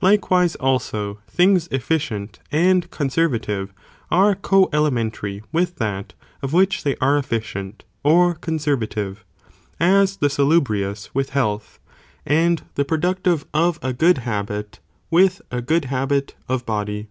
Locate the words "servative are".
3.08-4.34